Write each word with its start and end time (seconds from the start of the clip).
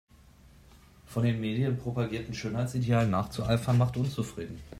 Von 1.05 1.21
den 1.25 1.39
Medien 1.39 1.77
propagierten 1.77 2.33
Schönheitsidealen 2.33 3.11
nachzueifern 3.11 3.77
macht 3.77 3.97
unzufrieden. 3.97 4.59